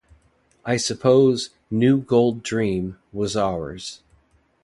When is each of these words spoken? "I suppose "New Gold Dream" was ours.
"I 0.65 0.77
suppose 0.77 1.51
"New 1.69 1.99
Gold 2.01 2.41
Dream" 2.41 2.97
was 3.13 3.37
ours. 3.37 4.01